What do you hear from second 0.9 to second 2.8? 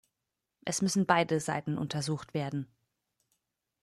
beide Seiten untersucht werden.